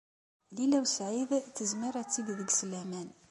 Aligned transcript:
Lila 0.55 0.77
u 0.83 0.85
Saɛid 0.95 1.31
tezmer 1.57 1.93
ad 2.01 2.07
teg 2.09 2.27
deg-s 2.37 2.59
laman. 2.71 3.09